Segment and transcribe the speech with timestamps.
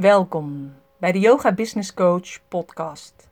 [0.00, 3.28] Welkom bij de Yoga Business Coach podcast.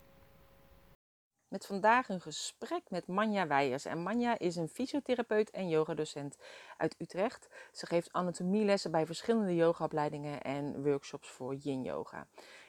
[1.48, 3.84] Met vandaag een gesprek met Manja Weijers.
[3.84, 6.36] En Manja is een fysiotherapeut en yogadocent
[6.76, 7.48] uit Utrecht.
[7.72, 12.26] Ze geeft anatomielessen bij verschillende yogaopleidingen en workshops voor yin yoga.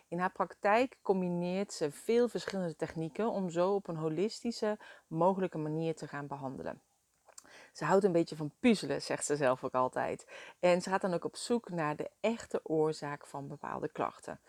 [0.08, 5.96] In haar praktijk combineert ze veel verschillende technieken om zo op een holistische mogelijke manier
[5.96, 6.82] te gaan behandelen.
[7.74, 10.26] Ze houdt een beetje van puzzelen, zegt ze zelf ook altijd.
[10.60, 14.40] En ze gaat dan ook op zoek naar de echte oorzaak van bepaalde klachten.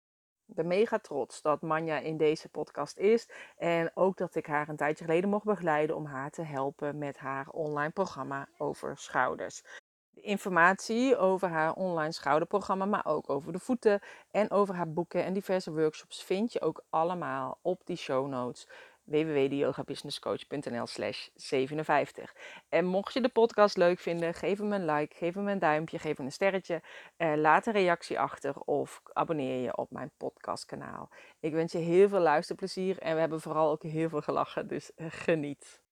[0.47, 4.69] Ik ben mega trots dat Manja in deze podcast is en ook dat ik haar
[4.69, 9.62] een tijdje geleden mocht begeleiden om haar te helpen met haar online programma over schouders.
[10.11, 14.00] De informatie over haar online schouderprogramma, maar ook over de voeten
[14.31, 18.69] en over haar boeken en diverse workshops vind je ook allemaal op die show notes
[19.05, 22.34] www.yogabusinesscoach.nl slash 57.
[22.69, 25.98] En mocht je de podcast leuk vinden, geef hem een like, geef hem een duimpje,
[25.98, 26.83] geef hem een sterretje.
[27.19, 31.10] Uh, laat een reactie achter of abonneer je op mijn podcastkanaal.
[31.41, 34.92] Ik wens je heel veel luisterplezier en we hebben vooral ook heel veel gelachen, dus
[34.97, 35.82] uh, geniet.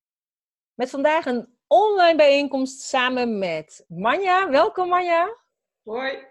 [0.74, 4.50] Met vandaag een online bijeenkomst samen met Manja.
[4.50, 5.36] Welkom Manja.
[5.82, 6.26] Hoi.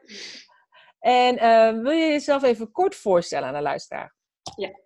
[0.99, 4.15] En uh, wil je jezelf even kort voorstellen aan de luisteraar?
[4.55, 4.79] Ja,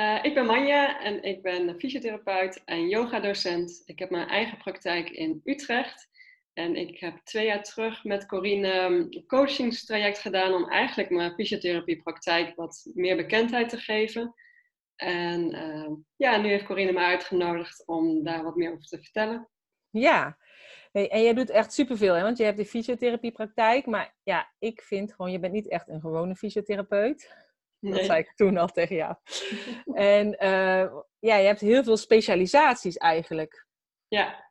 [0.00, 3.82] uh, ik ben Manja en ik ben fysiotherapeut en yogadocent.
[3.84, 6.08] Ik heb mijn eigen praktijk in Utrecht.
[6.52, 12.56] En ik heb twee jaar terug met Corine een coachingstraject gedaan om eigenlijk mijn fysiotherapiepraktijk
[12.56, 14.34] wat meer bekendheid te geven.
[14.96, 19.48] En uh, ja, nu heeft Corine me uitgenodigd om daar wat meer over te vertellen.
[19.90, 20.38] Ja,
[20.92, 22.22] en jij doet echt superveel, hè?
[22.22, 23.86] want je hebt de fysiotherapiepraktijk.
[23.86, 27.47] Maar ja, ik vind gewoon, je bent niet echt een gewone fysiotherapeut.
[27.80, 29.14] Dat zei ik toen al tegen jou.
[29.94, 33.66] en uh, ja, je hebt heel veel specialisaties eigenlijk.
[34.08, 34.50] Ja.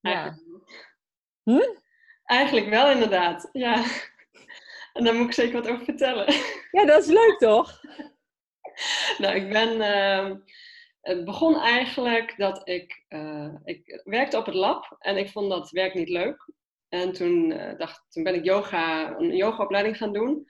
[0.00, 0.42] Eigenlijk,
[1.44, 1.52] ja.
[1.52, 1.78] Hm?
[2.24, 3.84] eigenlijk wel inderdaad, ja.
[4.92, 6.34] En daar moet ik zeker wat over vertellen.
[6.70, 7.80] Ja, dat is leuk toch?
[9.18, 9.76] nou, ik ben...
[9.76, 10.36] Uh,
[11.00, 13.04] het begon eigenlijk dat ik...
[13.08, 16.52] Uh, ik werkte op het lab en ik vond dat werk niet leuk.
[16.88, 20.46] En toen, uh, dacht, toen ben ik yoga, een yogaopleiding gaan doen.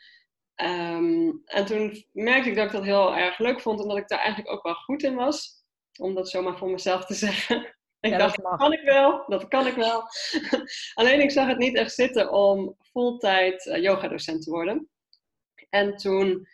[0.57, 4.09] Um, en toen merkte ik dat ik dat heel erg leuk vond en dat ik
[4.09, 5.65] daar eigenlijk ook wel goed in was.
[5.99, 7.75] Om dat zomaar voor mezelf te zeggen.
[8.01, 10.03] ik dacht, dat kan ik wel, dat kan ik wel.
[11.01, 14.89] Alleen ik zag het niet echt zitten om fulltime uh, yogadocent te worden.
[15.71, 16.49] En toen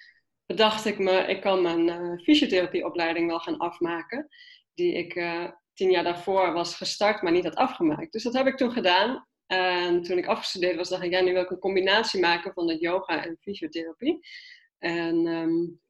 [0.46, 4.28] bedacht ik me, ik kan mijn uh, fysiotherapieopleiding wel gaan afmaken.
[4.74, 8.12] Die ik uh, tien jaar daarvoor was gestart, maar niet had afgemaakt.
[8.12, 9.28] Dus dat heb ik toen gedaan.
[9.50, 12.68] En toen ik afgestudeerd was, dacht ik, ja, nu wil ik een combinatie maken van
[12.68, 14.18] het yoga en fysiotherapie.
[14.78, 15.80] En, um,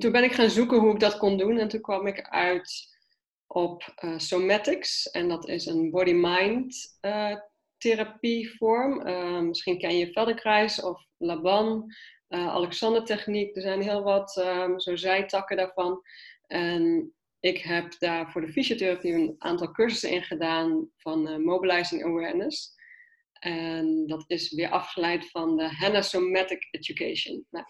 [0.00, 1.58] toen ben ik gaan zoeken hoe ik dat kon doen.
[1.58, 2.96] En toen kwam ik uit
[3.46, 5.10] op uh, somatics.
[5.10, 7.36] En dat is een body-mind uh,
[7.78, 9.06] therapievorm.
[9.06, 11.94] Uh, misschien ken je Feldenkrais of Laban,
[12.28, 13.56] Alexander techniek.
[13.56, 14.30] Er zijn heel wat
[14.76, 16.02] zo zijtakken daarvan.
[16.46, 22.04] En ik heb daar voor de fysiotherapie een aantal cursussen in gedaan van uh, Mobilizing
[22.04, 22.76] Awareness.
[23.38, 27.46] En dat is weer afgeleid van de Henna Somatic Education.
[27.50, 27.64] Nou.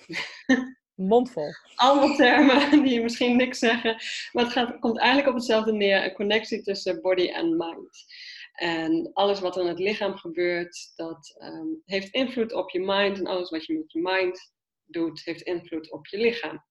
[0.95, 1.53] Mondvol.
[1.75, 3.97] Allemaal termen die misschien niks zeggen.
[4.33, 6.05] Maar het gaat, komt eigenlijk op hetzelfde neer.
[6.05, 8.05] Een connectie tussen body en mind.
[8.53, 13.19] En alles wat er in het lichaam gebeurt, dat um, heeft invloed op je mind.
[13.19, 14.53] En alles wat je met je mind
[14.85, 16.65] doet, heeft invloed op je lichaam.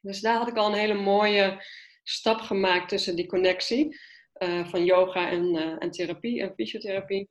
[0.00, 1.64] Dus daar had ik al een hele mooie
[2.08, 3.98] stap gemaakt tussen die connectie
[4.38, 7.28] uh, van yoga en, uh, en therapie en fysiotherapie.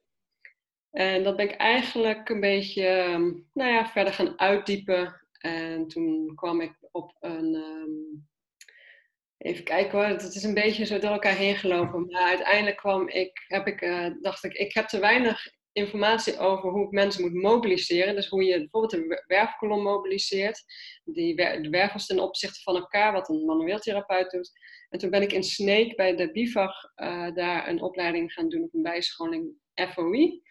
[0.92, 5.22] En dat ben ik eigenlijk een beetje um, nou ja, verder gaan uitdiepen.
[5.40, 7.54] En toen kwam ik op een.
[7.56, 8.28] Um,
[9.38, 12.06] even kijken hoor, het is een beetje zo door elkaar heen gelopen.
[12.06, 16.70] Maar uiteindelijk kwam ik, heb ik, uh, dacht ik, ik heb te weinig informatie over
[16.70, 18.16] hoe ik mensen moet mobiliseren.
[18.16, 20.64] Dus hoe je bijvoorbeeld de werfkolom mobiliseert.
[21.04, 24.52] Die, de wervels ten opzichte van elkaar, wat een manueel therapeut doet.
[24.90, 28.64] En toen ben ik in Sneek bij de BIVAG uh, daar een opleiding gaan doen,
[28.64, 29.54] of een bijscholing
[29.94, 30.42] FOI.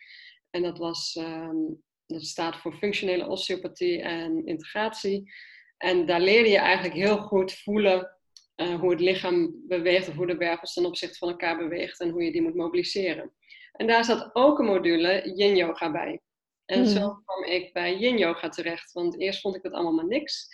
[0.51, 5.33] En dat, was, um, dat staat voor functionele osteopathie en integratie.
[5.77, 8.17] En daar leerde je eigenlijk heel goed voelen
[8.57, 12.11] uh, hoe het lichaam beweegt, of hoe de wervels ten opzichte van elkaar beweegt en
[12.11, 13.33] hoe je die moet mobiliseren.
[13.75, 16.21] En daar zat ook een module yin yoga bij.
[16.65, 16.87] En mm.
[16.87, 20.49] zo kwam ik bij yin yoga terecht, want eerst vond ik het allemaal maar niks.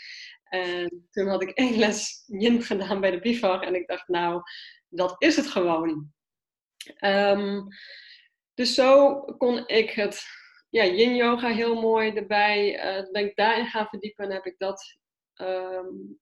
[0.45, 4.43] En toen had ik één les yin gedaan bij de bivak en ik dacht, nou,
[4.89, 6.13] dat is het gewoon.
[7.01, 7.69] Um,
[8.55, 10.25] dus zo kon ik het
[10.71, 12.75] ja, yin yoga heel mooi erbij.
[12.75, 14.99] Uh, ben ik daarin gaan verdiepen en heb ik dat
[15.35, 16.21] um,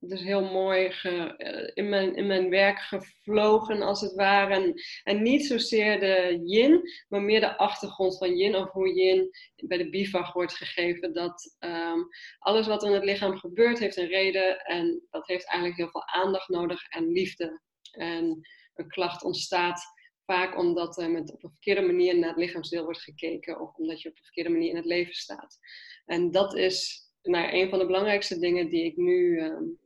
[0.00, 4.54] dus heel mooi ge, uh, in, mijn, in mijn werk gevlogen als het ware.
[4.54, 9.30] En, en niet zozeer de yin, maar meer de achtergrond van yin of hoe yin
[9.56, 11.12] bij de bivag wordt gegeven.
[11.12, 12.08] Dat um,
[12.38, 16.06] alles wat in het lichaam gebeurt heeft een reden en dat heeft eigenlijk heel veel
[16.06, 17.60] aandacht nodig en liefde.
[17.90, 18.40] En
[18.74, 19.96] een klacht ontstaat
[20.30, 24.02] Vaak omdat er met op een verkeerde manier naar het lichaamsdeel wordt gekeken of omdat
[24.02, 25.58] je op een verkeerde manier in het leven staat.
[26.06, 29.78] En dat is nou, een van de belangrijkste dingen die ik nu um,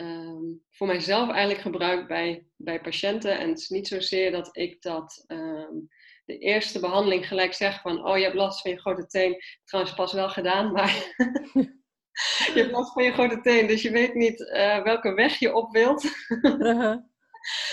[0.00, 3.38] um, voor mijzelf eigenlijk gebruik bij, bij patiënten.
[3.38, 5.88] En het is niet zozeer dat ik dat um,
[6.24, 9.42] de eerste behandeling gelijk zeg van, oh je hebt last van je grote teen.
[9.64, 10.94] Trouwens pas wel gedaan, maar
[12.52, 15.54] je hebt last van je grote teen, dus je weet niet uh, welke weg je
[15.54, 16.04] op wilt.
[16.42, 16.96] Uh-huh.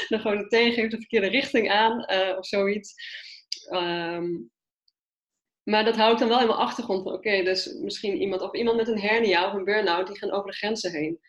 [0.39, 2.93] de teen geeft de verkeerde richting aan uh, of zoiets.
[3.69, 4.53] Um,
[5.63, 8.53] maar dat houdt dan wel in mijn achtergrond van, oké, okay, dus misschien iemand of
[8.53, 11.19] iemand met een hernia of een burn-out, die gaan over de grenzen heen.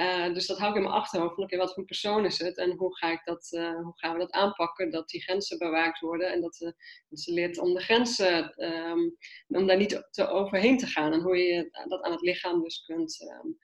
[0.00, 2.76] Uh, dus dat hou ik in mijn achterhoofd oké, wat voor persoon is het en
[2.76, 6.32] hoe, ga ik dat, uh, hoe gaan we dat aanpakken, dat die grenzen bewaakt worden
[6.32, 6.70] en dat, uh,
[7.08, 9.16] dat ze leert om de grenzen, um,
[9.46, 12.84] om daar niet te overheen te gaan en hoe je dat aan het lichaam dus
[12.84, 13.58] kunt, um,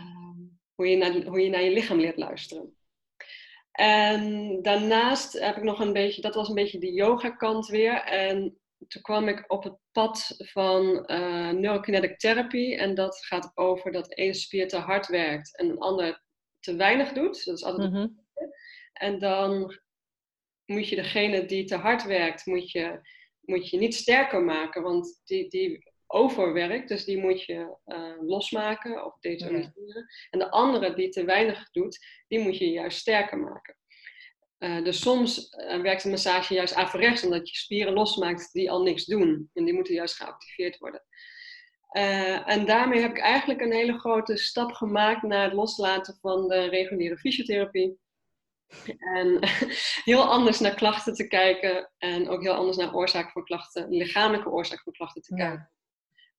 [0.00, 2.76] um, hoe, je naar, hoe je naar je lichaam leert luisteren.
[3.72, 8.02] En daarnaast heb ik nog een beetje, dat was een beetje de yoga kant weer.
[8.02, 8.58] En
[8.88, 12.74] toen kwam ik op het pad van uh, neurokinetic therapy.
[12.74, 16.22] En dat gaat over dat één spier te hard werkt en een ander
[16.60, 17.44] te weinig doet.
[17.44, 18.26] Dat is altijd mm -hmm.
[18.92, 19.78] En dan
[20.64, 23.00] moet je degene die te hard werkt, moet je,
[23.40, 24.82] moet je niet sterker maken.
[24.82, 29.86] Want die, die overwerkt, dus die moet je uh, losmaken of detoniseren.
[29.86, 30.06] Ja.
[30.30, 33.76] En de andere die te weinig doet, die moet je juist sterker maken.
[34.58, 38.82] Uh, dus soms uh, werkt een massage juist averechts, omdat je spieren losmaakt die al
[38.82, 39.50] niks doen.
[39.54, 41.02] En die moeten juist geactiveerd worden.
[41.92, 46.48] Uh, en daarmee heb ik eigenlijk een hele grote stap gemaakt naar het loslaten van
[46.48, 47.98] de reguliere fysiotherapie.
[48.98, 49.38] En
[50.10, 54.50] heel anders naar klachten te kijken en ook heel anders naar oorzaken van klachten, lichamelijke
[54.50, 55.70] oorzaken van klachten te kijken.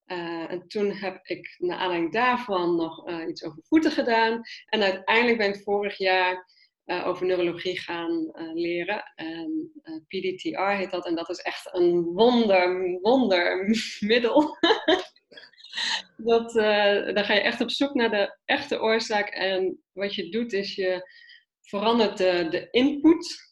[0.05, 4.41] Uh, en toen heb ik naar aanleiding daarvan nog iets over voeten gedaan.
[4.65, 6.47] En uiteindelijk ben ik vorig jaar
[6.91, 9.03] uh, over neurologie gaan leren.
[9.15, 9.71] En
[10.07, 11.05] PDTR heet dat.
[11.05, 13.65] En dat is echt een wonder, wonder
[13.99, 14.57] middel.
[16.17, 16.53] dat,
[17.15, 19.29] dan ga je echt op zoek naar de echte oorzaak.
[19.29, 21.07] En wat je doet is je
[21.61, 23.49] verandert de, de input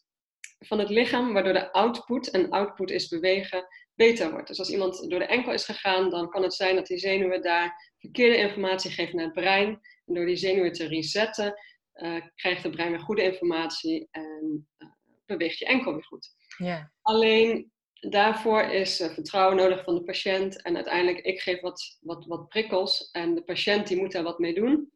[0.58, 4.48] van het lichaam, waardoor de output, en output is bewegen, beter wordt.
[4.48, 7.42] Dus als iemand door de enkel is gegaan, dan kan het zijn dat die zenuwen
[7.42, 9.68] daar verkeerde informatie geven naar het brein.
[10.06, 11.54] En door die zenuwen te resetten,
[12.02, 14.88] uh, krijgt het brein weer goede informatie en uh,
[15.26, 16.28] beweegt je enkel weer goed.
[16.56, 16.84] Yeah.
[17.02, 20.62] Alleen daarvoor is uh, vertrouwen nodig van de patiënt.
[20.62, 24.38] En uiteindelijk, ik geef wat, wat, wat prikkels en de patiënt die moet daar wat
[24.38, 24.92] mee doen.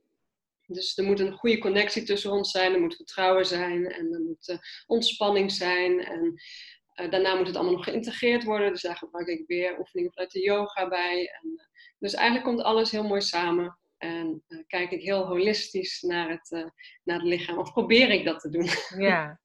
[0.67, 4.21] Dus er moet een goede connectie tussen ons zijn, er moet vertrouwen zijn en er
[4.21, 6.01] moet ontspanning zijn.
[6.05, 6.35] En
[7.11, 8.73] daarna moet het allemaal nog geïntegreerd worden.
[8.73, 11.31] Dus daar gebruik ik weer oefeningen vanuit de yoga bij.
[11.43, 13.79] En, dus eigenlijk komt alles heel mooi samen.
[14.03, 16.73] En uh, kijk ik heel holistisch naar het,
[17.05, 17.59] naar het lichaam.
[17.59, 18.69] Of probeer ik dat te doen.
[19.09, 19.41] Ja.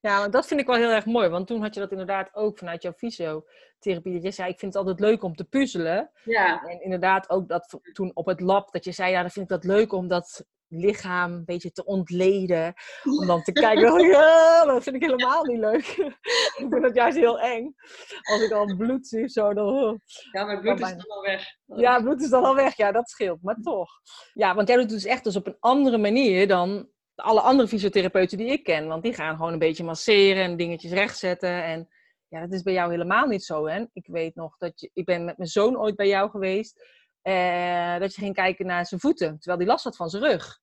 [0.00, 1.28] ja, want dat vind ik wel heel erg mooi.
[1.28, 4.12] Want toen had je dat inderdaad ook vanuit jouw fysiotherapie.
[4.12, 6.10] Dat je zei, ik vind het altijd leuk om te puzzelen.
[6.24, 6.62] Ja.
[6.62, 9.60] En inderdaad ook dat toen op het lab, dat je zei, ja, dan vind ik
[9.60, 12.74] dat leuk om dat lichaam een beetje te ontleden.
[13.20, 15.86] Om dan te kijken, oh ja, dat vind ik helemaal niet leuk.
[16.60, 17.74] ik vind het juist heel eng.
[18.22, 19.68] Als ik al bloed zie, zo dan...
[19.68, 19.98] Oh.
[20.32, 21.46] Ja, maar bloed is dan al weg.
[21.64, 22.76] Ja, bloed is dan al weg.
[22.76, 23.42] Ja, dat scheelt.
[23.42, 23.90] Maar toch.
[24.32, 27.68] Ja, want jij doet het dus echt dus op een andere manier dan alle andere
[27.68, 28.86] fysiotherapeuten die ik ken.
[28.86, 31.64] Want die gaan gewoon een beetje masseren en dingetjes rechtzetten.
[31.64, 31.88] En
[32.28, 33.66] ja, dat is bij jou helemaal niet zo.
[33.66, 33.84] Hè?
[33.92, 34.90] Ik weet nog dat je...
[34.92, 36.82] Ik ben met mijn zoon ooit bij jou geweest.
[37.22, 40.60] Uh, dat je ging kijken naar zijn voeten, terwijl hij last had van zijn rug.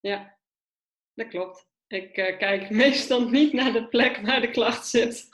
[0.00, 0.38] Ja,
[1.14, 1.66] dat klopt.
[1.86, 5.28] Ik uh, kijk meestal niet naar de plek waar de klacht zit.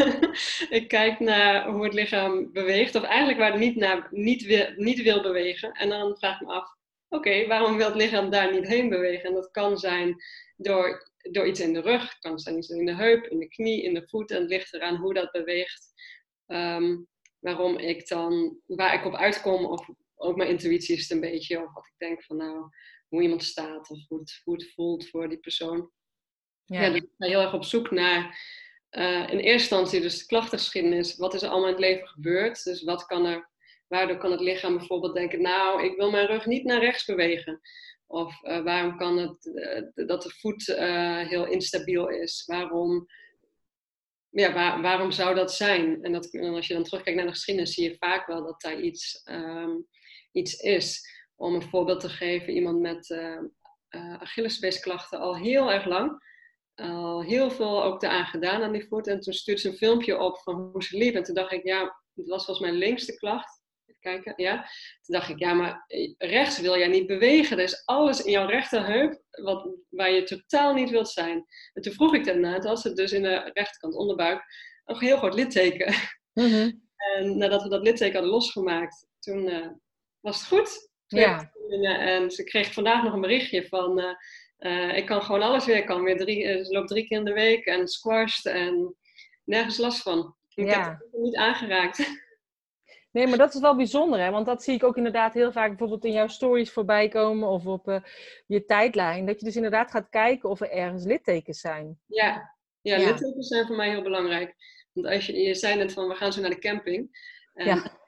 [0.78, 4.72] ik kijk naar hoe het lichaam beweegt, of eigenlijk waar het niet, naar, niet, wil,
[4.76, 5.72] niet wil bewegen.
[5.72, 6.76] En dan vraag ik me af,
[7.08, 9.28] oké, waarom wil het lichaam daar niet heen bewegen?
[9.28, 10.16] En dat kan zijn
[10.56, 13.48] door, door iets in de rug, het kan zijn iets in de heup, in de
[13.48, 14.30] knie, in de voet.
[14.30, 15.92] En het ligt eraan hoe dat beweegt.
[16.46, 21.20] Um, waarom ik dan, waar ik op uitkom, of ook mijn intuïtie is het een
[21.20, 22.68] beetje, of wat ik denk van nou,
[23.12, 25.90] hoe iemand staat of hoe het, hoe het voelt voor die persoon.
[26.64, 26.82] Ja.
[26.82, 28.40] ja dus ik heel erg op zoek naar
[28.90, 31.16] uh, in eerste instantie dus de klachtengeschiedenis.
[31.16, 32.64] Wat is er allemaal in het leven gebeurd?
[32.64, 33.50] Dus wat kan er,
[33.88, 37.60] Waardoor kan het lichaam bijvoorbeeld denken, nou, ik wil mijn rug niet naar rechts bewegen.
[38.06, 40.66] Of uh, waarom kan het uh, dat de voet
[41.28, 42.42] heel instabiel is?
[42.46, 43.06] Waarom,
[44.30, 46.02] ja, waar, waarom zou dat zijn?
[46.02, 48.60] En, dat, en als je dan terugkijkt naar de geschiedenis, zie je vaak wel dat
[48.60, 49.86] daar iets, um,
[50.32, 51.10] iets is.
[51.42, 53.16] Om een voorbeeld te geven, iemand met
[54.18, 56.30] Achillespeesklachten al heel erg lang.
[56.74, 59.06] Al heel veel ook eraan gedaan aan die voet.
[59.06, 61.14] En toen stuurde ze een filmpje op van hoe ze liep.
[61.14, 61.80] En toen dacht ik, ja,
[62.14, 63.62] het was volgens mijn linkste klacht
[64.00, 64.32] kijken.
[64.36, 64.56] Ja.
[65.02, 65.84] Toen dacht ik, ja, maar
[66.18, 67.58] rechts wil jij niet bewegen.
[67.58, 71.46] Er is alles in jouw rechterheup wat, waar je totaal niet wilt zijn.
[71.72, 74.42] En toen vroeg ik daarna, het was het dus in de rechterkant onderbuik,
[74.84, 75.94] een heel groot litteken.
[76.32, 79.68] Mm En nadat we dat litteken hadden losgemaakt, toen uh,
[80.20, 80.91] was het goed.
[81.18, 81.50] Ja.
[81.98, 84.14] En ze kreeg vandaag nog een berichtje van, uh,
[84.58, 85.76] uh, ik kan gewoon alles weer.
[85.76, 88.96] Ik kan weer drie, ze loopt drie keer in de week en squashed en
[89.44, 90.36] nergens last van.
[90.54, 90.82] Ik ja.
[90.82, 91.98] heb het niet aangeraakt.
[93.12, 94.30] Nee, maar dat is wel bijzonder, hè?
[94.30, 97.66] Want dat zie ik ook inderdaad heel vaak bijvoorbeeld in jouw stories voorbij komen of
[97.66, 98.02] op uh,
[98.46, 99.26] je tijdlijn.
[99.26, 101.98] Dat je dus inderdaad gaat kijken of er ergens littekens zijn.
[102.06, 102.54] Ja.
[102.80, 103.06] ja, ja.
[103.06, 104.54] littekens zijn voor mij heel belangrijk.
[104.92, 107.28] Want als je, je zei net van we gaan zo naar de camping.
[107.54, 108.00] En ja.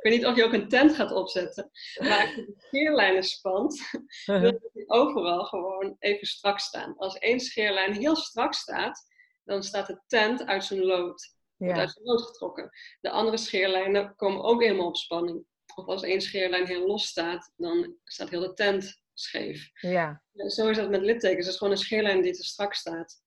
[0.00, 1.70] Ik weet niet of je ook een tent gaat opzetten.
[1.98, 3.90] Maar als je de scheerlijnen spant,
[4.24, 6.96] wil je overal gewoon even strak staan.
[6.96, 9.06] Als één scheerlijn heel strak staat,
[9.44, 12.70] dan staat de tent uit zijn lood wordt uit de lood getrokken.
[13.00, 15.44] De andere scheerlijnen komen ook helemaal op spanning.
[15.74, 19.70] Of als één scheerlijn heel los staat, dan staat heel de tent scheef.
[19.80, 20.22] Ja.
[20.32, 21.44] zo is dat met littekens.
[21.44, 23.22] Het is gewoon een scheerlijn die te strak staat.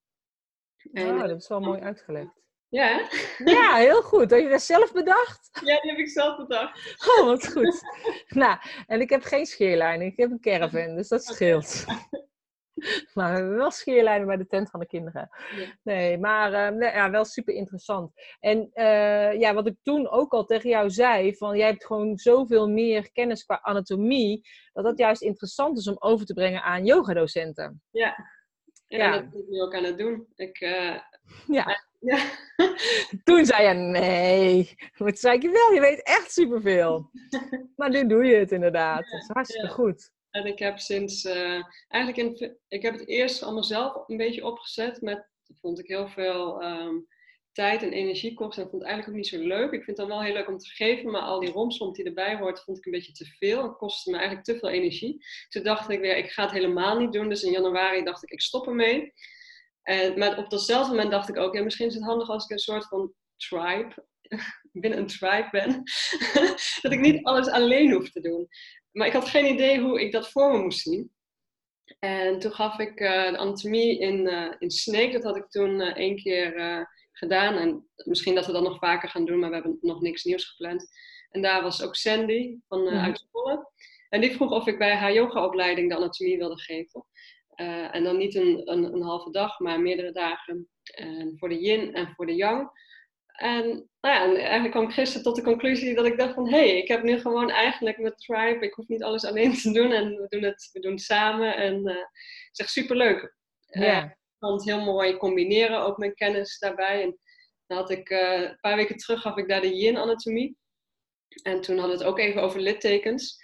[0.93, 2.41] En, oh, dat is wel mooi uitgelegd.
[2.73, 3.07] Ja,
[3.45, 4.29] Ja, heel goed.
[4.29, 5.49] Heb je dat zelf bedacht?
[5.63, 7.07] Ja, die heb ik zelf bedacht.
[7.17, 7.81] Oh, wat goed.
[8.41, 10.01] nou, en ik heb geen scheerlijn.
[10.01, 11.85] Ik heb een caravan, dus dat scheelt.
[13.13, 15.29] maar we hebben wel scheerlijnen bij de tent van de kinderen.
[15.83, 18.11] Nee, maar uh, nee, ja, wel super interessant.
[18.39, 22.17] En uh, ja, wat ik toen ook al tegen jou zei, van jij hebt gewoon
[22.17, 26.85] zoveel meer kennis qua anatomie, dat dat juist interessant is om over te brengen aan
[26.85, 27.81] yogadocenten.
[27.91, 28.15] Ja.
[28.87, 29.11] ja, ja.
[29.11, 30.27] dat ben ik nu ook aan het doen.
[30.35, 30.99] Ik, uh,
[31.47, 31.91] ja.
[32.03, 32.31] Ja.
[33.23, 34.75] Toen zei je nee.
[34.97, 37.09] Maar zei ik wel, je weet echt superveel.
[37.75, 39.09] maar nu doe je het inderdaad.
[39.09, 40.11] Dat is hartstikke goed.
[40.29, 44.45] En ik heb sinds, uh, eigenlijk in, ik heb het eerst allemaal zelf een beetje
[44.45, 45.01] opgezet.
[45.01, 45.27] Met,
[45.61, 47.07] vond ik heel veel um,
[47.51, 48.57] tijd en energie kost.
[48.57, 49.71] En vond het eigenlijk ook niet zo leuk.
[49.71, 52.05] Ik vind het dan wel heel leuk om te geven, maar al die romslomp die
[52.05, 53.63] erbij hoort, vond ik een beetje te veel.
[53.63, 55.25] Het kostte me eigenlijk te veel energie.
[55.49, 57.29] Toen dacht ik weer, ik ga het helemaal niet doen.
[57.29, 59.13] Dus in januari dacht ik, ik stop ermee.
[59.83, 62.49] En, maar op datzelfde moment dacht ik ook, ja, misschien is het handig als ik
[62.49, 64.05] een soort van tribe,
[64.71, 65.83] binnen een tribe ben.
[66.81, 68.49] dat ik niet alles alleen hoef te doen
[68.93, 71.11] maar ik had geen idee hoe ik dat voor me moest zien.
[71.99, 75.11] En toen gaf ik uh, de anatomie in, uh, in Snake.
[75.11, 77.55] Dat had ik toen uh, één keer gedaan.
[77.55, 80.45] En misschien dat we dat nog vaker gaan doen, maar we hebben nog niks nieuws
[80.45, 80.87] gepland.
[81.29, 83.71] En daar was ook Sandy van uh, uit Zwolle.
[84.09, 87.05] En die vroeg of ik bij haar yogaopleiding de anatomie wilde geven.
[87.55, 90.69] En dan niet een, een, een, halve dag, maar meerdere dagen.
[90.83, 92.71] En voor de yin en voor de yang.
[93.33, 96.49] En, nou ja, eigenlijk kwam ik gisteren tot de conclusie dat ik dacht van...
[96.49, 98.65] hé, hey, ik heb nu gewoon eigenlijk met Tribe...
[98.65, 101.55] ik hoef niet alles alleen te doen en we doen het, we doen het samen.
[101.55, 103.35] En uh, het is echt superleuk.
[103.65, 104.03] Eh, ja.
[104.03, 107.01] ik kan het heel mooi combineren, ook mijn kennis daarbij.
[107.01, 107.17] En
[107.67, 110.57] dan had ik, een paar weken terug gaf ik daar de yin-anatomie.
[111.43, 113.42] En toen hadden we het ook even over littekens.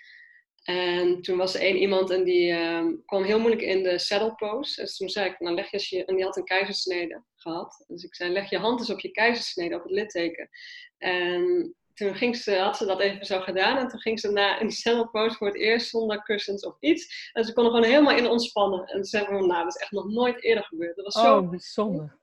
[0.63, 4.35] En toen was er één iemand en die uh, kwam heel moeilijk in de saddle
[4.35, 4.81] pose.
[4.81, 7.83] Dus toen zei ik, nou leg je, en die had een keizersnede gehad.
[7.87, 10.49] Dus ik zei, leg je hand eens op je keizersnede, op het litteken.
[10.97, 13.77] En toen ging ze, had ze dat even zo gedaan.
[13.77, 17.29] En toen ging ze na een saddle pose voor het eerst zonder kussens of iets.
[17.33, 18.79] En ze kon er gewoon helemaal in ontspannen.
[18.79, 20.95] En toen zei nou, dat is echt nog nooit eerder gebeurd.
[20.95, 22.17] Dat was oh, zo bijzonder.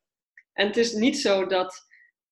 [0.53, 1.87] En het is niet zo dat,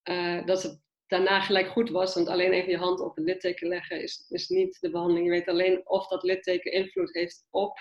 [0.04, 2.14] uh, dat het daarna gelijk goed was.
[2.14, 5.24] Want alleen even je hand op het litteken leggen is, is niet de behandeling.
[5.24, 7.78] Je weet alleen of dat litteken invloed heeft op.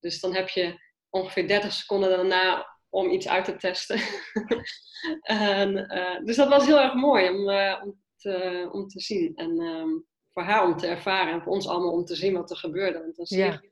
[0.00, 0.80] Dus dan heb je
[1.10, 4.00] ongeveer 30 seconden daarna om iets uit te testen.
[5.22, 9.32] en, uh, dus dat was heel erg mooi om, uh, om, te, om te zien.
[9.36, 12.50] En um, voor haar om te ervaren en voor ons allemaal om te zien wat
[12.50, 12.98] er gebeurde.
[12.98, 13.70] Want dan zie je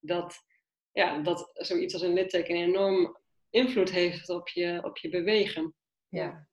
[0.00, 0.44] dat,
[0.92, 3.18] ja, dat zoiets als een litteken enorm
[3.50, 5.74] invloed heeft op je, op je bewegen.
[6.08, 6.48] Ja.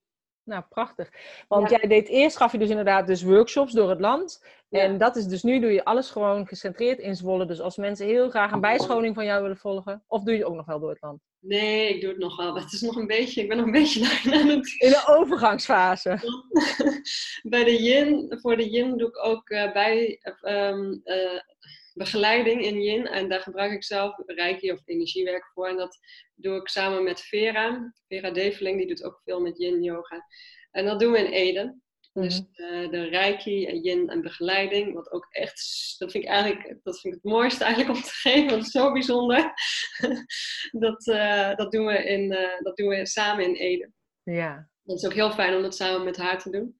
[0.45, 1.09] Nou, prachtig.
[1.47, 4.45] Want jij deed eerst, gaf je dus inderdaad dus workshops door het land.
[4.69, 7.45] En dat is dus nu, doe je alles gewoon gecentreerd in Zwolle.
[7.45, 10.55] Dus als mensen heel graag een bijscholing van jou willen volgen, of doe je ook
[10.55, 11.21] nog wel door het land?
[11.39, 12.55] Nee, ik doe het nog wel.
[12.55, 14.01] Het is nog een beetje, ik ben nog een beetje
[14.33, 14.75] aan het...
[14.77, 16.19] In de overgangsfase.
[17.53, 20.19] bij de yin, voor de yin doe ik ook uh, bij...
[20.41, 21.39] Um, uh,
[21.95, 23.07] begeleiding in Yin.
[23.07, 25.67] En daar gebruik ik zelf Reiki of energiewerk voor.
[25.67, 25.97] En dat
[26.35, 27.93] doe ik samen met Vera.
[28.07, 30.25] Vera Develing, die doet ook veel met Yin yoga.
[30.71, 31.83] En dat doen we in Ede.
[32.21, 36.79] Dus uh, de reiki, en yin en begeleiding, wat ook echt, dat vind ik eigenlijk
[36.83, 39.53] dat vind ik het mooiste eigenlijk om te geven, want het is zo bijzonder.
[40.85, 43.91] dat, uh, dat, doen we in, uh, dat doen we samen in Ede.
[44.23, 44.69] Ja.
[44.83, 46.77] Dat is ook heel fijn om dat samen met haar te doen.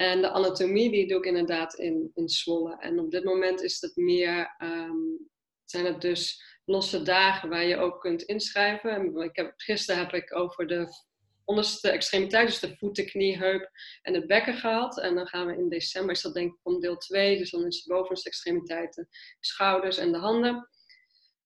[0.00, 2.78] En de anatomie, die doe ik inderdaad in, in Zwolle.
[2.78, 5.30] En op dit moment is het meer, um,
[5.64, 9.16] zijn het dus losse dagen waar je ook kunt inschrijven.
[9.16, 10.88] Ik heb, gisteren heb ik over de
[11.44, 13.70] onderste extremiteit, dus de voeten, knie, heup
[14.02, 15.00] en het bekken gehad.
[15.00, 17.66] En dan gaan we in december, is dat denk ik om deel 2, dus dan
[17.66, 19.08] is de bovenste extremiteiten,
[19.40, 20.68] schouders en de handen.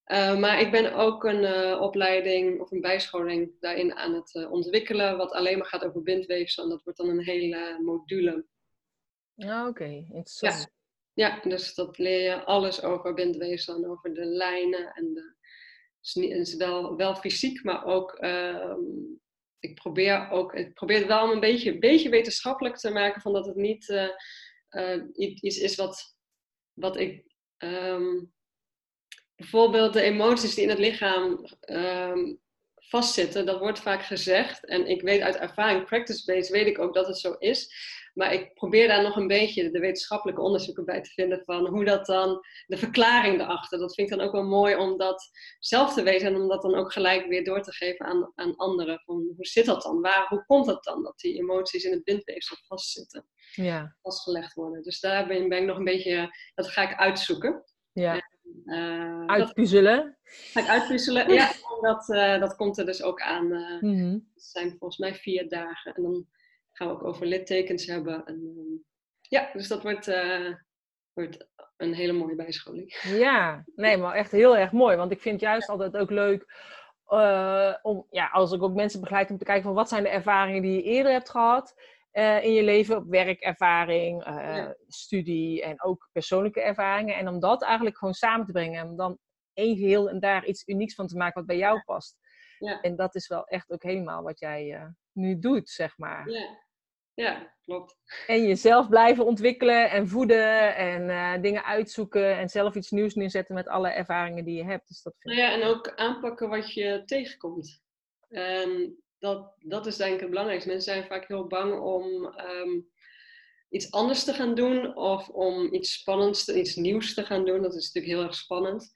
[0.07, 4.53] Uh, maar ik ben ook een uh, opleiding of een bijscholing daarin aan het uh,
[4.53, 6.63] ontwikkelen, wat alleen maar gaat over bindweefsel.
[6.63, 8.47] En dat wordt dan een hele module.
[9.37, 9.95] Ah, Oké, okay.
[9.95, 10.73] interessant.
[11.13, 11.29] Ja.
[11.29, 14.93] ja, dus dat leer je alles over bindweefsel en over de lijnen.
[14.93, 15.35] En de,
[16.01, 18.81] het is wel, wel fysiek, maar ook ehm,
[19.59, 23.33] ik probeer ook, ik probeer het wel een beetje, een beetje wetenschappelijk te maken, van
[23.33, 23.95] dat het niet
[25.15, 26.17] iets is wat,
[26.73, 27.25] wat ik.
[27.59, 28.34] Um,
[29.37, 32.41] bijvoorbeeld de emoties die in het lichaam um,
[32.75, 34.67] vastzitten, dat wordt vaak gezegd.
[34.67, 37.93] En ik weet uit ervaring, practice-based, weet ik ook dat het zo is.
[38.14, 41.85] Maar ik probeer daar nog een beetje de wetenschappelijke onderzoeken bij te vinden van hoe
[41.85, 43.79] dat dan, de verklaring erachter.
[43.79, 46.62] Dat vind ik dan ook wel mooi om dat zelf te weten en om dat
[46.62, 49.00] dan ook gelijk weer door te geven aan, aan anderen.
[49.05, 50.00] Van hoe zit dat dan?
[50.00, 53.26] Waar, hoe komt dat dan dat die emoties in het bindweefsel vastzitten?
[53.53, 53.97] Ja.
[54.03, 54.83] Vastgelegd worden.
[54.83, 57.64] Dus daar ben, ben ik nog een beetje, dat ga ik uitzoeken.
[57.93, 58.33] Ja.
[58.65, 60.19] Uh, uitpuzzelen.
[60.25, 61.53] Ga ik uitpuzzelen, ja.
[61.81, 63.53] Dat, uh, dat komt er dus ook aan.
[63.53, 64.31] Uh, mm -hmm.
[64.35, 65.95] Het zijn volgens mij vier dagen.
[65.95, 66.27] En dan
[66.73, 68.25] gaan we ook over littekens hebben.
[68.25, 68.77] En, ehm,
[69.21, 70.11] ja, dus dat wordt,
[71.13, 73.01] wordt een hele mooie bijscholing.
[73.03, 74.97] Ja, nee, maar echt heel erg mooi.
[74.97, 76.47] Want ik vind juist altijd ook leuk
[77.83, 80.63] om, ja, als ik ook mensen begeleid, om te kijken van wat zijn de ervaringen
[80.63, 81.75] die je eerder hebt gehad.
[82.16, 84.76] Uh, in je leven, werkervaring, ja.
[84.87, 87.16] studie en ook persoonlijke ervaringen.
[87.16, 88.81] En om dat eigenlijk gewoon samen te brengen.
[88.81, 89.18] En om dan
[89.53, 92.16] één geheel en daar iets unieks van te maken wat bij jou past.
[92.59, 92.81] Ja.
[92.81, 96.31] En dat is wel echt ook helemaal wat jij nu doet, zeg maar.
[96.31, 96.62] Ja.
[97.14, 97.96] Ja, klopt.
[98.27, 103.68] En jezelf blijven ontwikkelen en voeden en dingen uitzoeken en zelf iets nieuws neerzetten met
[103.68, 104.88] alle ervaringen die je hebt.
[104.88, 107.83] Dus dat vind nou ja, en ook aanpakken wat je tegenkomt.
[108.29, 110.69] En dat, dat is denk ik het belangrijkste.
[110.71, 112.89] Mensen zijn vaak heel bang om um,
[113.71, 117.63] iets anders te gaan doen of om iets spannends, iets nieuws te gaan doen.
[117.63, 118.93] Dat is natuurlijk heel erg spannend.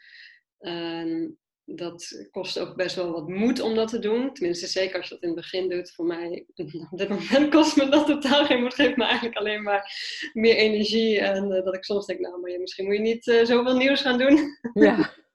[0.58, 4.32] En dat kost ook best wel wat moed om dat te doen.
[4.34, 5.90] Tenminste, zeker als je dat in het begin doet.
[5.90, 6.46] Voor mij,
[6.90, 8.74] op dit moment kost me dat totaal geen moed.
[8.74, 9.92] Geeft me eigenlijk alleen maar
[10.32, 11.20] meer energie.
[11.20, 14.00] En uh, dat ik soms denk, nou, maar misschien moet je niet uh, zoveel nieuws
[14.00, 14.58] gaan doen.
[14.74, 15.10] Ja.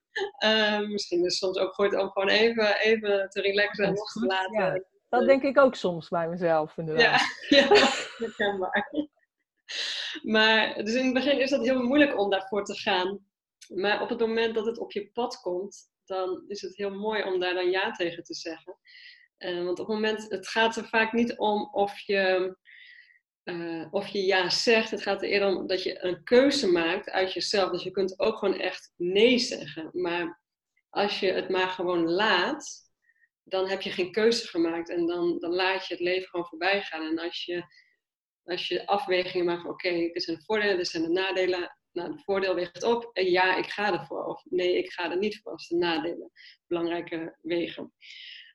[0.45, 4.13] uh, misschien is het soms ook goed om gewoon even, even te relaxen en los
[4.13, 4.53] te laten.
[4.53, 7.21] Ja, dat denk ik ook soms bij mezelf, inderdaad.
[7.49, 7.67] Ja, ja
[8.17, 8.89] herkenbaar.
[10.21, 13.19] Maar dus in het begin is dat heel moeilijk om daarvoor te gaan.
[13.67, 17.23] Maar op het moment dat het op je pad komt, dan is het heel mooi
[17.23, 18.77] om daar dan ja tegen te zeggen.
[19.37, 22.55] Uh, want op het moment, het gaat er vaak niet om of je,
[23.43, 24.91] uh, of je ja zegt.
[24.91, 27.71] Het gaat er eerder om dat je een keuze maakt uit jezelf.
[27.71, 29.89] Dus je kunt ook gewoon echt nee zeggen.
[29.91, 30.41] Maar
[30.89, 32.81] als je het maar gewoon laat,
[33.43, 34.89] dan heb je geen keuze gemaakt.
[34.89, 37.07] En dan, dan laat je het leven gewoon voorbij gaan.
[37.07, 37.63] En als je,
[38.43, 41.77] als je afwegingen maakt van oké, okay, dit zijn de voordelen, dit zijn de nadelen
[41.93, 44.25] nou, het voordeel weegt op en ja, ik ga ervoor.
[44.25, 46.31] Of nee, ik ga er niet voor als de nadelen
[46.67, 47.93] belangrijke wegen.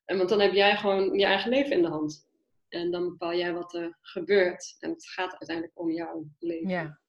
[0.04, 2.27] En want dan heb jij gewoon je eigen leven in de hand.
[2.68, 4.76] En dan bepaal jij wat er gebeurt.
[4.78, 6.68] En het gaat uiteindelijk om jouw leven.
[6.68, 7.00] Ja.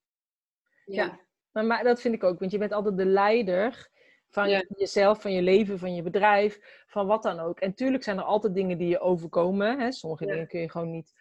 [0.86, 1.20] Ja, ja.
[1.52, 2.40] Maar, maar, dat vind ik ook.
[2.40, 3.90] Want je bent altijd de leider
[4.30, 4.64] van ja.
[4.68, 7.60] jezelf, van je leven, van je bedrijf, van wat dan ook.
[7.60, 9.80] En tuurlijk zijn er altijd dingen die je overkomen.
[9.80, 9.92] Hè?
[9.92, 10.32] Sommige ja.
[10.32, 11.14] dingen kun je gewoon niet...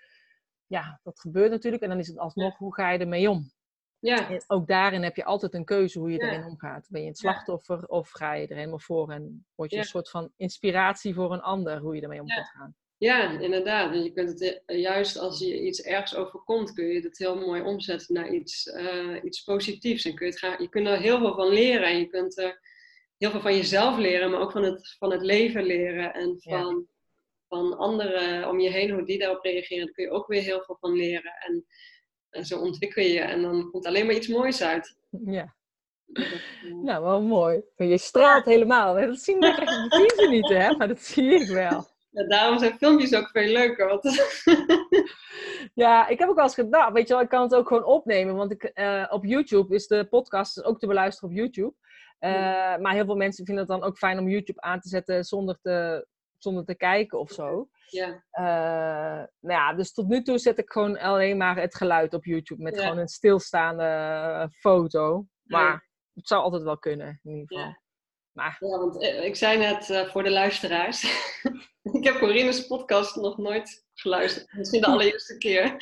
[0.66, 1.82] Ja, dat gebeurt natuurlijk.
[1.82, 3.52] En dan is het alsnog, hoe ga je ermee om?
[3.98, 4.30] Ja.
[4.30, 6.86] En ook daarin heb je altijd een keuze hoe je erin omgaat.
[6.90, 10.10] Ben je het slachtoffer of ga je er helemaal voor en word je een soort
[10.10, 12.76] van inspiratie voor een ander hoe je ermee om gaat gaan?
[12.98, 13.92] Ja, inderdaad.
[13.92, 17.36] En je kunt het eh, juist als je iets ergens overkomt, kun je het heel
[17.36, 20.04] mooi omzetten naar iets, uh, iets positiefs.
[20.04, 22.38] En kun je, het gaan, je kunt er heel veel van leren en je kunt
[22.38, 22.60] er
[23.16, 26.86] heel veel van jezelf leren, maar ook van het, van het leven leren en van,
[27.48, 29.84] van anderen om je heen, hoe die daarop reageren.
[29.84, 31.32] Daar kun je ook weer heel veel van leren.
[31.46, 31.66] En,
[32.30, 34.96] en zo ontwikkel je en dan komt alleen maar iets moois uit.
[35.24, 35.56] Ja.
[36.82, 37.62] Nou, wel mooi.
[37.76, 38.94] Je straalt helemaal.
[38.94, 40.76] Dat zien we niet, hè?
[40.76, 41.96] Maar dat zie ik wel.
[42.18, 43.88] Ja, daarom zijn filmpjes ook veel leuker.
[43.88, 44.02] Want...
[45.84, 47.84] ja, ik heb ook wel eens gedacht, weet je wel, ik kan het ook gewoon
[47.84, 48.34] opnemen.
[48.34, 51.74] Want ik, uh, op YouTube is de podcast ook te beluisteren op YouTube.
[52.20, 52.30] Uh,
[52.76, 55.58] maar heel veel mensen vinden het dan ook fijn om YouTube aan te zetten zonder
[55.60, 57.68] te, zonder te kijken of zo.
[57.86, 58.08] Ja.
[58.32, 62.24] Uh, nou ja, dus tot nu toe zet ik gewoon alleen maar het geluid op
[62.24, 65.26] YouTube met gewoon een stilstaande foto.
[65.42, 67.76] Maar het zou altijd wel kunnen, in ieder geval.
[68.38, 68.56] Maar...
[68.60, 71.02] Ja, want eh, ik zei net uh, voor de luisteraars.
[71.98, 74.52] ik heb Corinne's podcast nog nooit geluisterd.
[74.52, 75.76] Misschien de allereerste keer.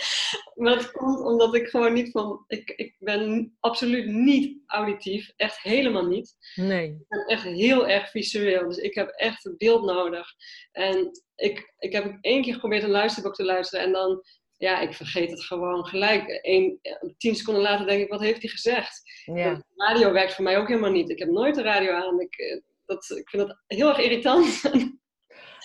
[0.54, 2.44] Maar dat komt omdat ik gewoon niet van...
[2.46, 5.32] Ik, ik ben absoluut niet auditief.
[5.36, 6.36] Echt helemaal niet.
[6.54, 6.88] Nee.
[6.88, 8.68] Ik ben echt heel erg visueel.
[8.68, 10.28] Dus ik heb echt het beeld nodig.
[10.72, 13.84] En ik, ik heb één keer geprobeerd een luisterboek te luisteren.
[13.84, 14.22] En dan
[14.56, 16.38] ja, ik vergeet het gewoon gelijk.
[16.42, 16.80] Eén,
[17.18, 19.02] tien seconden later denk ik, wat heeft hij gezegd?
[19.24, 19.62] Ja.
[19.74, 21.10] radio werkt voor mij ook helemaal niet.
[21.10, 22.20] Ik heb nooit de radio aan.
[22.20, 24.62] Ik, eh, dat, ik vind dat heel erg irritant.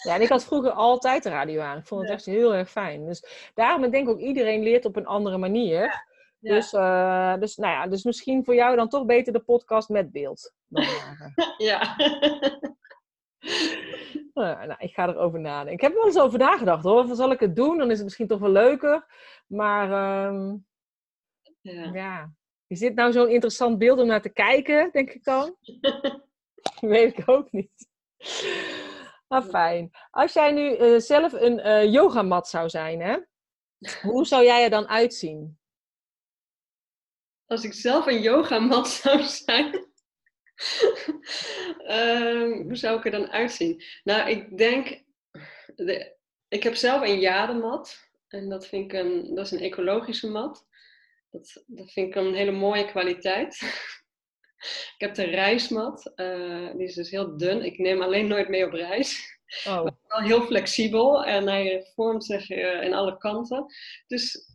[0.04, 1.77] Ja, en ik had vroeger altijd de radio aan.
[1.77, 3.06] Ik vond het echt heel erg fijn.
[3.06, 5.82] Dus daarom denk ik ook, iedereen leert op een andere manier.
[6.39, 6.54] Ja.
[6.54, 10.12] Dus, uh, dus, nou ja, dus misschien voor jou dan toch beter de podcast met
[10.12, 10.54] beeld.
[11.58, 11.95] ja.
[14.34, 15.73] Nou, nou, ik ga erover nadenken.
[15.73, 17.08] Ik heb er wel eens over nagedacht hoor.
[17.08, 17.77] Van, zal ik het doen?
[17.77, 19.06] Dan is het misschien toch wel leuker.
[19.47, 20.65] Maar um,
[21.62, 21.89] ja.
[21.93, 22.34] ja.
[22.67, 25.56] Is dit nou zo'n interessant beeld om naar te kijken, denk ik dan?
[26.80, 27.89] Weet ik ook niet.
[29.27, 29.91] Maar fijn.
[30.10, 33.17] Als jij nu uh, zelf een uh, yogamat zou zijn, hè?
[34.01, 35.60] hoe zou jij er dan uitzien?
[37.45, 39.90] Als ik zelf een yogamat zou zijn?
[41.88, 43.84] Um, hoe zou ik er dan uitzien?
[44.04, 45.04] Nou, ik denk,
[45.76, 46.15] de,
[46.47, 48.10] ik heb zelf een jademat.
[48.28, 50.67] En dat, vind ik een, dat is een ecologische mat.
[51.32, 53.62] Dat, dat vind ik een hele mooie kwaliteit.
[54.95, 56.12] ik heb de reismat.
[56.15, 57.65] Uh, die is dus heel dun.
[57.65, 59.39] Ik neem alleen nooit mee op reis.
[59.67, 59.84] Oh.
[59.84, 63.65] Maar wel heel flexibel en hij vormt zich uh, in alle kanten.
[64.08, 64.50] Dus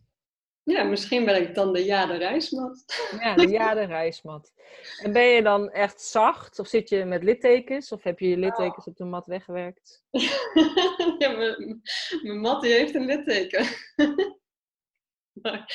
[0.67, 2.85] ja, misschien ben ik dan de ja de reismat.
[3.19, 4.53] Ja, de ja de reismat.
[5.01, 6.59] En ben je dan echt zacht?
[6.59, 7.91] Of zit je met littekens?
[7.91, 8.87] Of heb je je littekens oh.
[8.87, 10.03] op de mat weggewerkt?
[11.19, 11.81] ja, mijn,
[12.21, 13.65] mijn mat die heeft een litteken.
[15.41, 15.73] maar,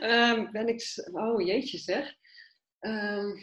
[0.00, 0.82] um, ben ik...
[1.12, 2.14] Oh, jeetje zeg.
[2.80, 3.38] Um,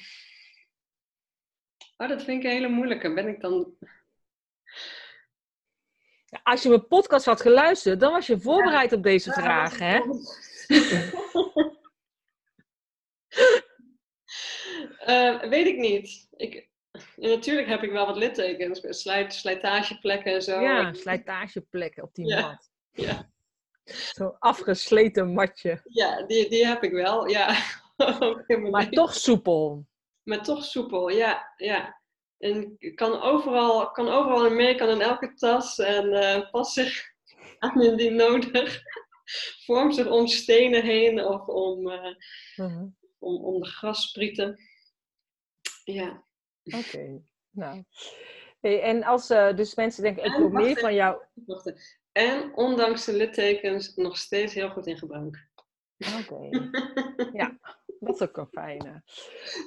[1.98, 3.14] oh, dat vind ik een hele moeilijke.
[3.14, 3.78] Ben ik dan...
[6.44, 10.02] Als je mijn podcast had geluisterd, dan was je voorbereid op deze vragen, hè?
[15.08, 16.28] Uh, weet ik niet.
[16.36, 16.70] Ik,
[17.16, 20.62] natuurlijk heb ik wel wat littekens, slijt, slijtageplekken en zo.
[20.62, 22.42] Ja, slijtageplekken op die ja.
[22.42, 22.72] mat.
[22.92, 23.32] Ja.
[23.84, 25.82] Zo'n afgesleten matje.
[25.84, 27.56] Ja, die, die heb ik wel, ja.
[28.72, 29.86] maar toch soepel.
[30.24, 31.54] Maar toch soepel, ja.
[31.58, 31.98] ja.
[32.38, 37.04] En kan overal, kan overal in mee, kan in elke tas en uh, past zich
[37.60, 38.82] aan indien nodig
[39.66, 42.16] vormt zich om stenen heen of om, uh,
[42.56, 42.84] uh-huh.
[43.20, 44.60] om, om de grassprieten.
[45.84, 46.24] Ja.
[46.64, 47.84] Oké, nou.
[48.60, 51.24] Hey, en als uh, dus mensen denken, ik wil meer van jou...
[52.12, 55.48] En ondanks de littekens nog steeds heel goed in gebruik.
[56.20, 56.50] Oké,
[57.40, 57.58] ja.
[58.00, 59.04] Dat is ook een fijne.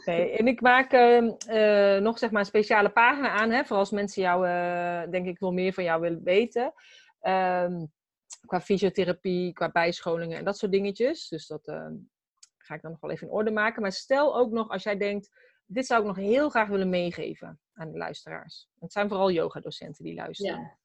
[0.05, 3.91] Hey, en ik maak uh, nog zeg maar een speciale pagina aan, hè, voor als
[3.91, 4.47] mensen jou,
[5.11, 6.73] denk ik, wel meer van jou willen weten.
[7.23, 7.93] Um,
[8.47, 11.29] qua fysiotherapie, qua bijscholingen en dat soort dingetjes.
[11.29, 11.95] Dus dat ehm,
[12.59, 13.83] ga ik dan nog wel even in orde maken.
[13.83, 15.31] Maar stel ook nog als jij denkt,
[15.67, 18.69] dit zou ik nog heel graag willen meegeven aan de luisteraars.
[18.79, 20.61] Het zijn vooral yogadocenten die luisteren.
[20.61, 20.81] Ja.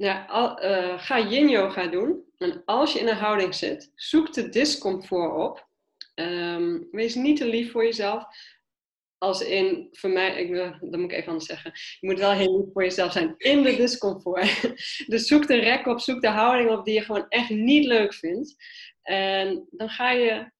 [0.00, 0.26] Ja,
[0.62, 2.24] uh, ga yin yoga doen.
[2.38, 5.68] En als je in een houding zit, zoek de discomfort op.
[6.14, 8.24] Um, wees niet te lief voor jezelf.
[9.22, 11.72] Als in, voor mij, ik, dat moet ik even anders zeggen.
[12.00, 14.76] Je moet wel heel lief voor jezelf zijn in de discomfort.
[15.12, 18.14] Dus zoek de rek op, zoek de houding op die je gewoon echt niet leuk
[18.14, 18.54] vindt.
[19.02, 20.50] En dan ga je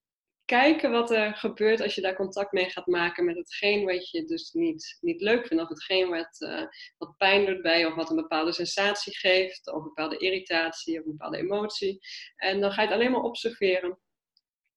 [0.44, 4.25] kijken wat er gebeurt als je daar contact mee gaat maken met hetgeen wat je
[4.25, 5.62] dus niet, niet leuk vindt.
[5.62, 6.62] Of hetgeen wat, uh,
[6.99, 10.99] wat pijn doet bij je, of wat een bepaalde sensatie geeft, of een bepaalde irritatie,
[10.99, 11.99] of een bepaalde emotie.
[12.37, 13.99] En dan ga je het alleen maar observeren.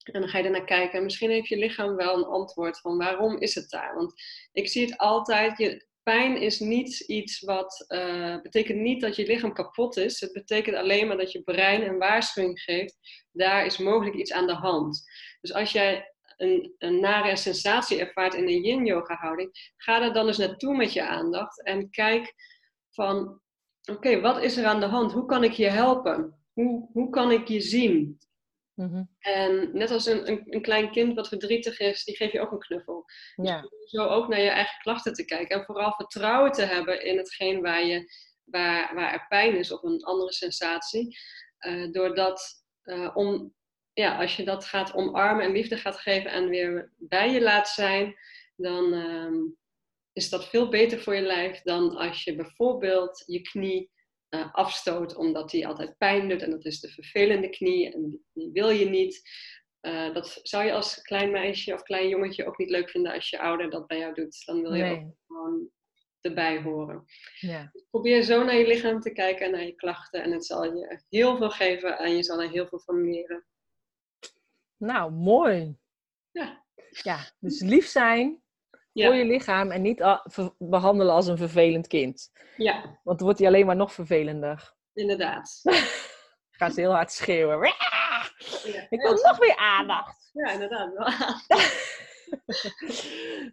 [0.04, 0.98] En dan ga je ernaar kijken.
[0.98, 3.96] En misschien heeft je lichaam wel een antwoord van waarom is het daar?
[3.96, 4.14] Want
[4.52, 5.58] ik zie het altijd.
[5.58, 7.86] Je, pijn is niet iets wat.
[7.88, 10.20] Uh, betekent niet dat je lichaam kapot is.
[10.20, 12.98] Het betekent alleen maar dat je brein een waarschuwing geeft.
[13.32, 15.04] Daar is mogelijk iets aan de hand.
[15.42, 20.28] Dus als jij een, een nare sensatie ervaart in een yin-yoga houding, ga er dan
[20.28, 22.34] eens naartoe met je aandacht en kijk
[22.90, 23.42] van,
[23.92, 25.12] oké, wat is er aan de hand?
[25.12, 26.38] Hoe kan ik je helpen?
[26.54, 28.20] Hoe, hoe kan ik je zien?
[28.76, 29.04] Mhm.
[29.20, 32.52] En net als een, een, een, klein kind wat verdrietig is, die geef je ook
[32.52, 33.04] een knuffel.
[33.36, 33.62] Dus ja.
[33.62, 35.60] Dus zo ook naar je eigen klachten te kijken.
[35.60, 38.12] En vooral vertrouwen te hebben in hetgeen waar, je,
[38.44, 41.18] waar, waar er pijn is of een andere sensatie.
[41.60, 43.54] Uh, doordat, uh, om,
[43.94, 47.70] ja, als je dat gaat omarmen en liefde gaat geven en weer bij je laat
[47.70, 48.16] zijn,
[48.56, 49.58] dan um,
[50.14, 53.92] is dat veel beter voor je lijf dan als je bijvoorbeeld je knie
[54.34, 58.52] uh, afstoot omdat die altijd pijn doet en dat is de vervelende knie en die
[58.52, 59.22] wil je niet.
[59.82, 63.30] Uh, dat zou je als klein meisje of klein jongetje ook niet leuk vinden als
[63.30, 64.46] je ouder dat bij jou doet.
[64.46, 65.70] Dan wil je ook gewoon
[66.22, 67.06] erbij horen.
[67.40, 67.70] Ja.
[67.72, 70.64] Dus probeer zo naar je lichaam te kijken en naar je klachten en het zal
[70.64, 73.46] je heel veel geven en je zal er heel veel van leren.
[74.78, 75.78] Nou, mooi.
[76.32, 76.66] Ja.
[76.90, 78.43] Ja, dus lief zijn
[78.94, 80.20] voor je lichaam en niet
[80.58, 82.32] behandelen als een vervelend kind.
[82.58, 82.82] Ja.
[83.04, 84.74] Want dan wordt hij alleen maar nog vervelender.
[84.94, 85.62] Inderdaad.
[86.58, 87.74] Gaan ze heel hard schreeuwen.
[88.64, 88.88] Ja.
[88.90, 90.30] Ik wil nog meer aandacht.
[90.34, 90.94] Ja, inderdaad.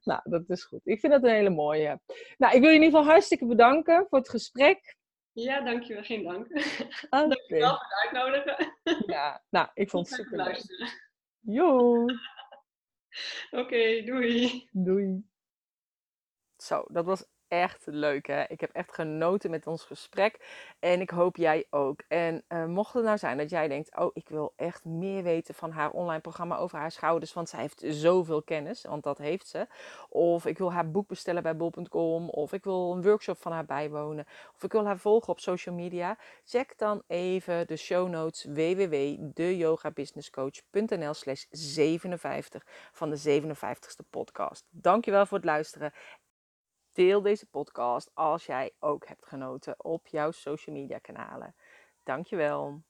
[0.08, 0.80] nou, dat is goed.
[0.84, 2.00] Ik vind dat een hele mooie.
[2.38, 4.96] Nou, ik wil je in ieder geval hartstikke bedanken voor het gesprek.
[5.32, 6.02] Ja, dankjewel.
[6.02, 6.46] Geen dank.
[7.10, 7.28] Okay.
[7.28, 8.74] Dankjewel voor het uitnodigen.
[9.06, 10.62] Ja, nou, ik vond het super leuk.
[11.40, 12.04] Jo.
[13.50, 14.68] Oké, doei.
[14.72, 15.29] Doei.
[16.62, 18.44] Zo, dat was echt leuk hè.
[18.48, 20.38] Ik heb echt genoten met ons gesprek.
[20.78, 22.00] En ik hoop jij ook.
[22.08, 25.54] En uh, mocht het nou zijn dat jij denkt: Oh, ik wil echt meer weten
[25.54, 27.32] van haar online programma over haar schouders.
[27.32, 28.82] Want zij heeft zoveel kennis.
[28.82, 29.66] Want dat heeft ze.
[30.08, 32.28] Of ik wil haar boek bestellen bij bol.com.
[32.28, 34.26] Of ik wil een workshop van haar bijwonen.
[34.54, 36.18] Of ik wil haar volgen op social media.
[36.44, 44.66] Check dan even de show notes www.deyogabusinesscoach.nl slash 57 van de 57ste podcast.
[44.70, 45.92] Dankjewel voor het luisteren.
[46.92, 51.54] Deel deze podcast als jij ook hebt genoten op jouw social media kanalen.
[52.02, 52.82] Dankjewel.